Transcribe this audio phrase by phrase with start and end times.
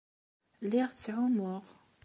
[0.65, 1.63] Lliɣ ttɛumuɣ.